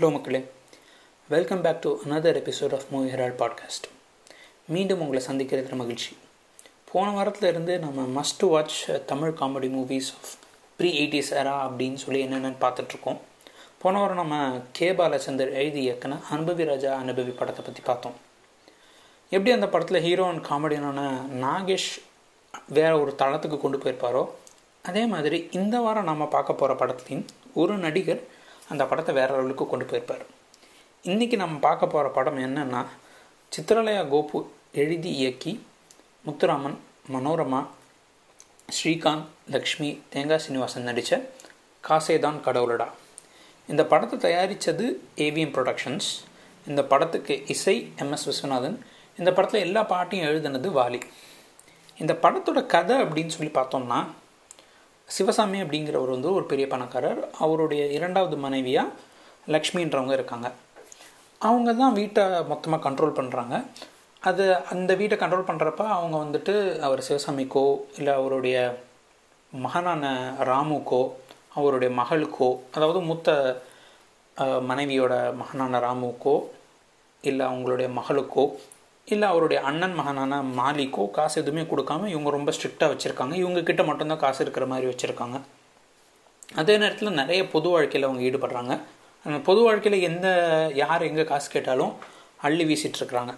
[0.00, 0.50] Hello மக்களே
[1.28, 3.86] welcome back to another episode of movie herald podcast
[4.66, 6.16] மீண்டும் உங்களை சந்திக்கிறது மகிழ்ச்சி.
[6.92, 10.30] போன வாரத்தில் இருந்து நம்ம must watch Tamil comedy movies of
[10.76, 13.18] pre eighties era அப்படின்னு சொல்லி என்னென்னு பார்த்துட்ருக்கோம்.
[13.78, 18.14] போன வாரம் நம்ம கே பாலச்சந்தர் எழுதி இயக்குன அனுபவி ராஜா அனுபவி படத்தை பற்றி பார்த்தோம்.
[19.30, 22.02] எப்படி அந்த படத்தில் ஹீரோ அண்ட் காமெடியனான நாகேஷ்
[22.68, 24.28] வேற ஒரு தளத்துக்கு கொண்டு போயிருப்பாரோ
[24.82, 28.38] அதே மாதிரி இந்த வாரம் நம்ம பார்க்க போகிற படத்துலையும் ஒரு நடிகர்
[28.70, 30.24] அந்த படத்தை வேற லெவலுக்கு கொண்டு போயிருப்பார்.
[31.02, 32.86] இன்றைக்கி நம்ம பார்க்க போகிற படம் என்னென்னா
[33.56, 35.66] சித்திரலயா கோபு எழுதி இயக்கி
[36.26, 36.76] முத்துராமன்
[37.12, 37.66] மனோரமா
[38.68, 41.30] ஸ்ரீகாந்த் லக்ஷ்மி தேங்காய் சீனிவாசன் நடித்த
[41.88, 42.88] காசேதான் கடவுளடா.
[43.68, 46.10] இந்த படத்தை தயாரித்தது ஏவிஎம் ப்ரொடக்ஷன்ஸ்
[46.66, 48.78] இந்த படத்துக்கு இசை எம்எஸ் விஸ்வநாதன்
[49.18, 51.00] இந்த படத்தில் எல்லா பாட்டையும் எழுதுனது வாலி.
[51.98, 54.06] இந்த படத்தோட கதை அப்படின்னு சொல்லி பார்த்தோம்னா
[55.16, 57.20] சிவசாமி அப்படிங்கிறவர் வந்து ஒரு பெரிய பணக்காரர்.
[57.44, 58.96] அவருடைய இரண்டாவது மனைவியாக
[59.54, 60.48] லக்ஷ்மின்றவங்க இருக்காங்க.
[61.40, 63.54] அவங்க தான் வீட்டை மொத்தமாக கண்ட்ரோல் பண்ணுறாங்க
[64.22, 66.54] அது அந்த வீட்டை கண்ட்ரோல் பண்ணுறப்ப அவங்க வந்துட்டு
[66.86, 67.66] அவர் சிவசாமிக்கோ
[67.98, 68.56] இல்லை அவருடைய
[69.52, 70.04] மகனான
[70.50, 71.02] ராமுக்கோ
[71.58, 73.30] அவருடைய மகளுக்கோ அதாவது மூத்த
[74.70, 76.36] மனைவியோட மகனான ராமுக்கோ
[77.24, 78.44] இல்லை அவங்களுடைய மகளுக்கோ
[79.14, 83.34] இல்லை அவருடைய அண்ணன் மகனான மாலிக்கோ காசு எதுவுமே கொடுக்காம இவங்க ரொம்ப ஸ்ட்ரிக்டாக வச்சுருக்காங்க.
[83.42, 85.38] இவங்க கிட்ட மட்டும்தான் காசு இருக்கிற மாதிரி வச்சுருக்காங்க.
[86.60, 88.74] அதே நேரத்தில் நிறைய பொது வாழ்க்கையில் அவங்க ஈடுபடுறாங்க.
[89.48, 90.28] பொது வாழ்க்கையில் எந்த
[90.82, 91.92] யார் எங்கே காசு கேட்டாலும்
[92.48, 93.32] அள்ளி வீசிகிட்ருக்குறாங்க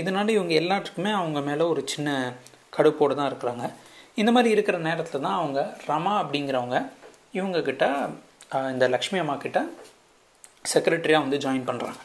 [0.00, 2.08] இதனால இவங்க எல்லாத்துக்குமே அவங்க மேலே ஒரு சின்ன
[2.76, 3.64] கடுப்போடு தான் இருக்கிறாங்க.
[4.20, 6.78] இந்த மாதிரி இருக்கிற நேரத்தில் தான் அவங்க ரமா அப்படிங்கிறவங்க
[7.38, 7.86] இவங்கக்கிட்ட
[8.74, 9.60] இந்த லக்ஷ்மி அம்மா கிட்ட
[10.72, 12.00] செக்ரட்டரியாக வந்து ஜாயின் பண்ணுறாங்க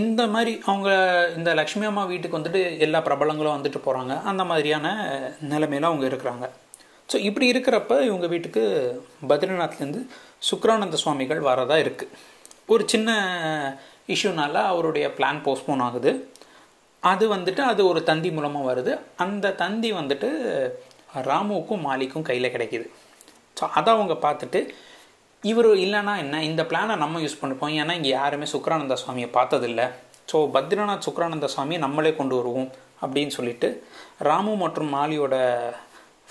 [0.00, 0.90] இந்த மாதிரி அவங்க
[1.36, 4.86] இந்த லக்ஷ்மி அம்மா வீட்டுக்கு வந்துட்டு எல்லா பிரபலங்களும் வந்துட்டு போகிறாங்க அந்த மாதிரியான
[5.50, 6.44] நிலைமையில அவங்க இருக்கிறாங்க.
[7.10, 8.62] ஸோ இப்படி இருக்கிறப்ப இவங்க வீட்டுக்கு
[9.30, 10.00] பத்ரிநாத்லேருந்து
[10.48, 12.14] சுக்ரானந்த சுவாமிகள் வரதா இருக்குது
[12.74, 13.10] ஒரு சின்ன
[14.14, 16.12] இஷ்யூனால அவருடைய பிளான் போஸ்ட்போன் ஆகுது.
[17.02, 18.92] அது வந்துட்டு அது ஒரு தந்தி மூலமாக வருது.
[19.24, 20.30] அந்த தந்தி வந்துட்டு
[21.30, 22.86] ராமுவுக்கும் மாலிக்கும் கையில் கிடைக்கிது.
[23.58, 24.60] ஸோ அதை அவங்க பார்த்துட்டு
[25.50, 26.36] இவர் இல்லைன்னா என்ன?
[26.48, 27.72] இந்த பிளானை நம்ம யூஸ் பண்ணிப்போம்.
[27.80, 29.82] ஏன்னா இங்கே யாருமே சுக்ரானந்த சுவாமியை பார்த்ததில்ல.
[30.30, 32.68] ஸோ பத்ரிநாத் சுக்ரானந்த சுவாமியை நம்மளே கொண்டு வருவோம்
[33.02, 33.68] அப்படின்னு சொல்லிட்டு
[34.28, 35.34] ராமு மற்றும் மாலியோட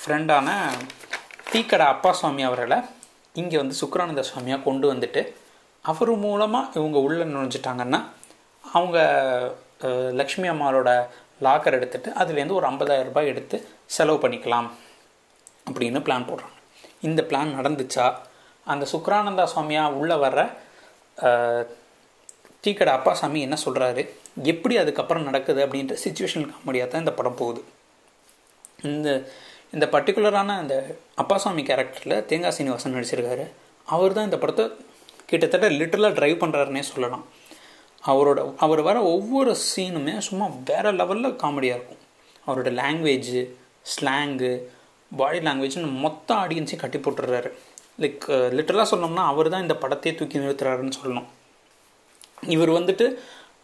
[0.02, 0.50] ஃப்ரெண்டான
[1.52, 2.78] தீக்கடை அப்பா சுவாமி அவர்களை
[3.42, 5.22] இங்கே வந்து சுக்ரானந்த சுவாமியாக கொண்டு வந்துட்டு
[5.86, 8.00] அவர் மூலமாக இவங்க உள்ளே நுழைஞ்சிட்டாங்கன்னா
[8.64, 8.98] அவங்க
[10.20, 10.90] லக்ஷ்மி அம்மாவோட
[11.46, 13.58] லாக்கர் எடுத்துகிட்டு அதுலேருந்து ஒரு 50000 ரூபாய் எடுத்து
[13.96, 14.68] செலவு பண்ணிக்கலாம்
[15.68, 16.56] அப்படின்னு பிளான் போடுறாங்க.
[17.08, 18.06] இந்த பிளான் நடந்துச்சா?
[18.68, 20.42] அந்த சுக்ரானந்தா சுவாமியாக உள்ளே வர்ற
[22.66, 24.02] டீக்கடை அப்பா சாமி என்ன சொல்கிறாரு
[24.52, 27.62] எப்படி அதுக்கப்புறம் நடக்குது அப்படின்ற சுச்சுவேஷன் காமெடியாக தான் இந்த படம் போகுது.
[28.90, 29.10] இந்த
[29.76, 30.76] இந்த பர்டிகுலரான அந்த
[31.22, 33.46] அப்பாசாமி கேரக்டரில் தேங்காய் சீனிவாசன் நடிச்சிருக்காரு.
[33.88, 34.66] அவர் தான் இந்த படத்தை
[35.30, 37.26] கிட்டத்தட்ட லிட்டரலாக ட்ரைவ் பண்ணுறாருன்னே சொல்லலாம்.
[38.12, 42.02] அவரோட அவர் வர ஒவ்வொரு சீனுமே சும்மா வேற லெவலில் காமெடியாக இருக்கும்.
[42.48, 43.42] அவரோட லாங்குவேஜு
[43.94, 44.52] ஸ்லாங்கு
[45.20, 47.52] பாடி லாங்குவேஜ்னு மொத்த ஆடியன்ஸையும் கட்டி போட்டுடுறாரு.
[48.00, 48.26] லைக்
[48.58, 51.28] லிட்டரலாக uh, சொன்னோம்னா அவர் தான் இந்த படத்தையே தூக்கி நிறுத்துறாருன்னு சொல்லணும்.
[52.56, 53.06] இவர் வந்துட்டு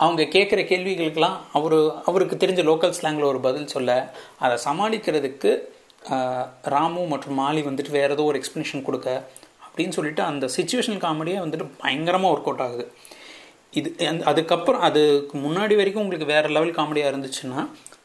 [0.04, 1.76] அவங்க கேட்குற கேள்விகளுக்கெல்லாம் அவர்
[2.10, 3.92] அவருக்கு தெரிஞ்ச லோக்கல் ஸ்லாங்கில் ஒரு பதில் சொல்ல
[4.44, 5.52] அதை சமாளிக்கிறதுக்கு
[6.74, 9.10] ராமு மற்றும் மாலி வந்துட்டு வேறு ஏதோ ஒரு எக்ஸ்ப்ளனேஷன் கொடுக்க
[9.68, 12.86] அப்படின்னு சொல்லிட்டு அந்த சுச்சுவேஷன் காமெடியே வந்துட்டு பயங்கரமாக ஒர்க் அவுட் ஆகுது.
[13.80, 13.90] இது
[14.32, 17.62] அதுக்கப்புறம் அதுக்கு முன்னாடி வரைக்கும் உங்களுக்கு வேறு லெவல் காமெடியாக இருந்துச்சுன்னா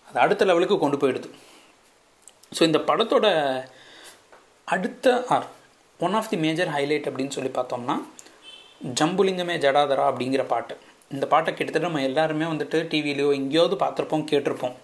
[0.09, 1.29] அது அடுத்த லெவலுக்கு கொண்டு போயிடுது.
[2.57, 3.27] ஸோ இந்த படத்தோட
[4.69, 5.47] அடுத்த or
[6.07, 7.97] one of the major highlight அப்படின்னு சொல்லி பார்த்தோம்னா
[8.99, 10.75] ஜம்புலிங்கமே ஜடாதரா அப்படிங்கிற பாட்டு.
[11.15, 14.77] இந்த பாட்டை கிட்டத்தட்ட நம்ம எல்லாருமே வந்துட்டு டிவிலையோ எங்கேயாவது பார்த்துருப்போம் கேட்டிருப்போம்.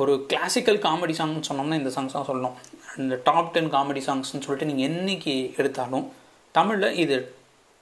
[0.00, 2.56] ஒரு கிளாசிக்கல் காமெடி சாங்னு சொன்னோம்னா இந்த சாங்ஸ் தான் சொல்லணும்.
[3.02, 6.06] இந்த டாப் டென் காமெடி சாங்ஸ்னு சொல்லிட்டு நீங்கள் என்னைக்கு எடுத்தாலும்
[6.58, 7.16] தமிழில் இது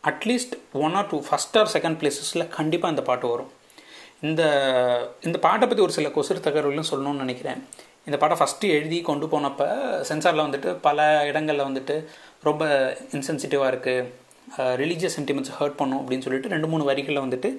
[0.04, 0.54] at least
[0.84, 3.50] one or two first or second பிளேசஸில் கண்டிப்பாக இந்த பாட்டு வரும்.
[4.28, 4.42] இந்த
[5.26, 7.60] இந்த பாட்டை பற்றி ஒரு சில கொசுறு தகவல்களும் சொல்லணும்னு நினைக்கிறேன்.
[8.08, 9.66] இந்த பாட்டை ஃபஸ்ட்டு எழுதி கொண்டு போனப்போ
[10.08, 11.94] சென்சாரில் வந்துட்டு பல இடங்களில் வந்துட்டு
[12.50, 12.65] ரொம்ப
[13.16, 14.10] இன்சென்சிட்டிவாக இருக்குது
[14.82, 17.51] ரிலீஜியஸ் சென்டிமெண்ட்ஸ் ஹர்ட் பண்ணும் அப்படின்னு சொல்லிட்டு ரெண்டு மூணு வரிகளில் வந்துட்டு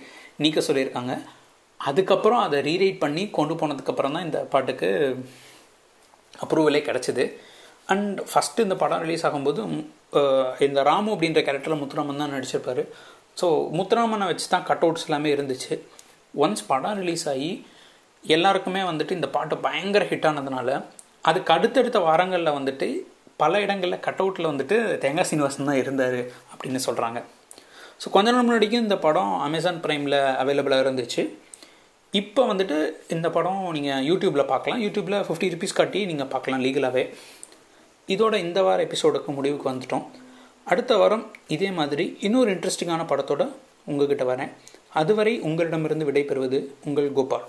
[0.44, 1.14] நீக்க சொல்லியிருக்காங்க.
[1.80, 4.90] அதுக்கப்புறம் அதை ரீரைட் பண்ணி கொண்டு போனதுக்கப்புறம் தான் இந்த பாட்டுக்கு
[6.44, 7.26] அப்ரூவலே கிடச்சிது.
[7.94, 9.62] அண்ட் ஃபஸ்ட்டு இந்த படம் ரிலீஸ் ஆகும்போது
[10.68, 12.84] இந்த ராமு அப்படின்ற கேரக்டரில் முத்துராமன் தான் நடிச்சிருப்பார்.
[13.40, 15.74] ஸோ முத்துராமனை வச்சு தான் கட் அவுட்ஸ் எல்லாமே இருந்துச்சு.
[16.44, 17.52] ஒன்ஸ் படம் ரிலீஸ் ஆகி
[18.24, 20.70] எல்லாருக்குமே வந்துட்டு இந்த பாட்டு பயங்கர ஹிட் ஆனதுனால
[21.30, 22.88] அதுக்கு அடுத்தடுத்த வாரங்களில் வந்துட்டு
[23.44, 26.20] பல இடங்களில் கட் அவுட்டில் வந்துட்டு தேங்காய் சீனிவாசன் தான் இருந்தார்
[26.52, 27.20] அப்படின்னு சொல்கிறாங்க
[28.02, 31.24] ஸோ கொஞ்ச நாள் முன்னாடிக்கும் இந்த படம் அமேசான் ப்ரைமில் அவைலபிளாக இருந்துச்சு.
[32.14, 32.78] இப்போ வந்துட்டு
[33.16, 34.82] இந்த படம் நீங்கள் யூடியூப்பில் பார்க்கலாம்.
[34.86, 37.04] யூடியூப்பில் ஃபிஃப்டி ருபீஸ் காட்டி நீங்கள் பார்க்கலாம் லீகலாகவே
[38.14, 40.06] இதோட இந்த வார எபிசோடுக்கு முடிவுக்கு வந்துட்டோம்.
[40.72, 43.44] அடுத்த வாரம் இதே மாதிரி இன்னொரு இன்ட்ரெஸ்டிங்கான படத்தோட
[43.92, 44.52] உங்ககிட்ட வரேன்.
[45.02, 47.46] அதுவரை உங்களிடமிருந்து விடைபெறுவது உங்கள் கோபால்.